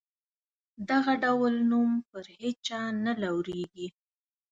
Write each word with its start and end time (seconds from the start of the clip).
دغه 0.89 1.13
ډول 1.23 1.53
نوم 1.71 1.91
پر 2.09 2.25
هیچا 2.39 2.81
نه 3.05 3.13
لورېږي. 3.21 3.87